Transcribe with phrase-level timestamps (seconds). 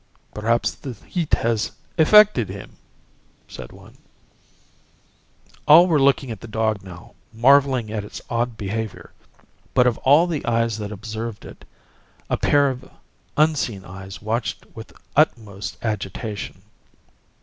[0.33, 2.77] "Perhaps the heat has affected him,"
[3.47, 3.99] said one.
[5.67, 9.11] All were looking at the dog now, marveling at its odd behavior.
[9.75, 11.65] But of all the eyes that observed it
[12.31, 12.89] a pair of
[13.37, 16.63] unseen eyes watched with the utmost agitation.